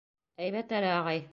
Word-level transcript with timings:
—Әйбәт 0.45 0.75
әле, 0.79 0.91
ағай. 1.01 1.23